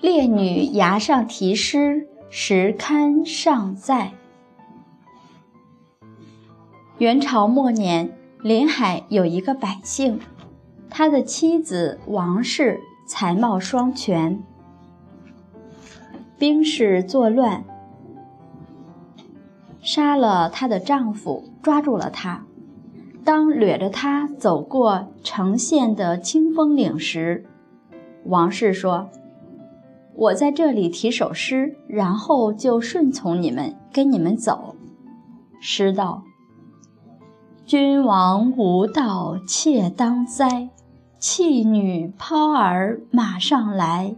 [0.00, 4.12] 烈女崖上题诗，石龛尚在。
[6.96, 10.18] 元朝末年，临海有一个百姓，
[10.88, 14.42] 他的妻子王氏才貌双全。
[16.38, 17.62] 兵士作乱，
[19.82, 22.46] 杀了她的丈夫，抓住了她。
[23.22, 27.44] 当掠着她走过城县的清风岭时，
[28.24, 29.10] 王氏说。
[30.20, 34.76] 我在这里题首诗，然后就顺从你们，跟你们走。
[35.62, 36.24] 诗道
[37.64, 40.68] ：“君王无道妾当灾，
[41.18, 44.14] 弃女抛儿马上来。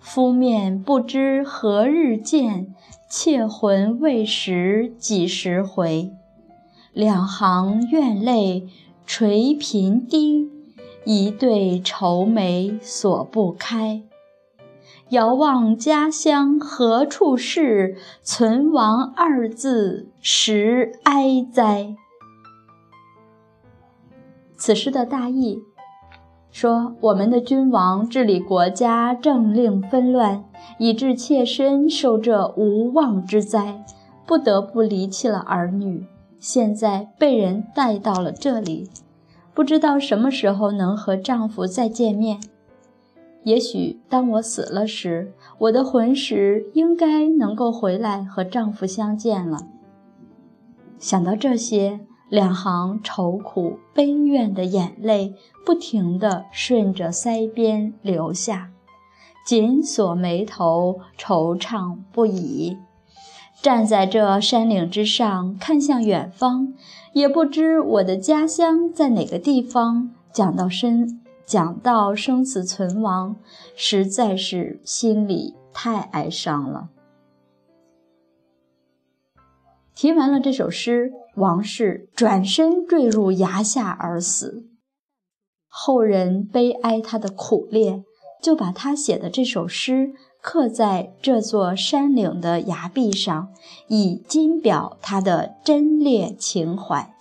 [0.00, 2.74] 夫面不知何日见，
[3.10, 6.10] 妾魂未识几时回。
[6.94, 8.66] 两行怨泪
[9.04, 10.48] 垂频滴，
[11.04, 14.04] 一对愁眉锁不开。”
[15.14, 17.96] 遥望家乡何处是？
[18.20, 21.94] 存亡二字实哀哉。
[24.56, 25.62] 此诗的大意
[26.50, 30.44] 说，我们的君王治理国家政令纷乱，
[30.78, 33.84] 以致妾身受这无妄之灾，
[34.26, 36.08] 不得不离弃了儿女。
[36.40, 38.90] 现在被人带到了这里，
[39.54, 42.40] 不知道什么时候能和丈夫再见面。
[43.44, 49.68] 也许当我死了时，我的魂石应该能够回来和丈夫相见了。
[50.98, 52.00] 想到这些，
[52.30, 55.34] 两行愁苦悲怨的眼泪
[55.64, 58.70] 不停地顺着腮边流下，
[59.46, 62.78] 紧锁眉头，惆怅不已。
[63.60, 66.72] 站在这山岭之上，看向远方，
[67.12, 70.10] 也不知我的家乡在哪个地方。
[70.32, 71.20] 讲到深。
[71.46, 73.36] 讲到生死存亡，
[73.76, 76.88] 实在是心里太哀伤了。
[79.94, 84.64] 题完了这首诗，王氏转身坠入崖下而死。
[85.68, 88.02] 后人悲哀他的苦烈，
[88.42, 90.12] 就把他写的这首诗
[90.42, 93.52] 刻在这座山岭的崖壁上，
[93.88, 97.13] 以金表他的贞烈情怀。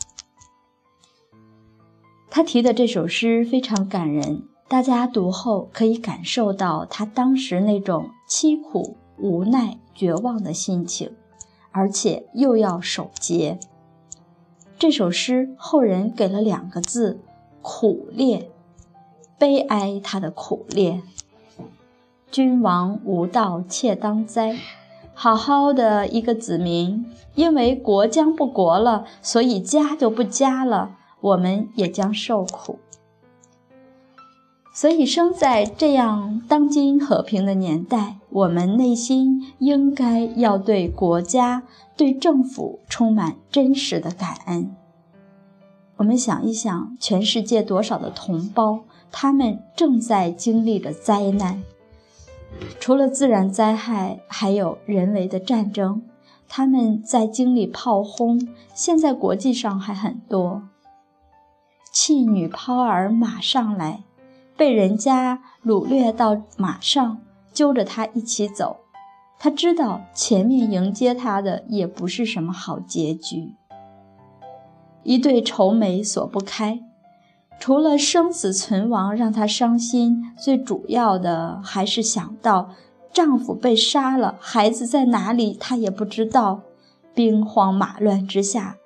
[2.36, 11.12] 他提的这首诗非常感人，大家读后可以感受到他当时那种凄苦、无奈、绝望的心情，
[11.72, 13.60] 而且又要守节。
[14.80, 17.20] 这首诗后人给了两个字：
[17.62, 18.50] 苦烈，
[19.38, 21.04] 悲哀他的苦烈。
[22.32, 24.58] 君王无道妾当哉，
[25.14, 27.06] 好好的一个子民，
[27.36, 30.98] 因为国将不国了，所以家就不家了。
[31.24, 32.80] 我们也将受苦，
[34.74, 41.64] 所以生在这样当今和平的年代，我们内心应该要对国家、
[41.96, 44.76] 对政府充满真实的感恩。
[45.96, 51.64] 我们想一想，全世界多少的同胞，他们正在经历着灾难，
[52.82, 56.02] 除了自然灾害，还有人为的战争，
[56.50, 60.64] 他们在经历炮轰，现在国际上还很多。
[61.94, 64.02] 弃女抛儿马上来，
[64.58, 67.20] 被人家掳掠到马上，
[67.54, 68.78] 揪着他一起走。
[69.38, 73.54] 他知道前面迎接他的也不是什么好结局。
[75.04, 76.80] 一对愁眉锁不开，
[77.60, 82.72] 除了生死存亡让她伤心，最主要的还是想到
[83.14, 86.62] 丈夫被杀了，孩子在哪里，她也不知道。
[87.14, 88.78] 兵荒马乱之下，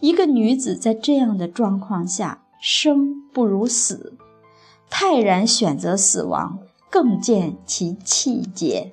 [0.00, 2.42] 一个女子在这样的状况下。
[2.60, 4.16] 生不如死，
[4.90, 6.58] 泰然选择死亡，
[6.90, 8.92] 更见其气节。